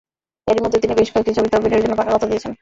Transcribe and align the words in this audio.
এরই 0.47 0.61
মধ্যে 0.63 0.81
তিনি 0.83 0.93
বেশ 0.95 1.09
কয়েকটি 1.11 1.31
ছবিতে 1.37 1.55
অভিনয়ের 1.57 1.83
জন্য 1.83 1.95
পাকা 1.97 2.11
কথা 2.15 2.27
দিয়েছেন। 2.27 2.51